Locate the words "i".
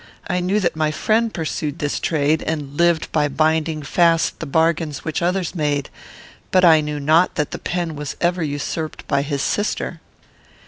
0.27-0.39, 6.65-6.81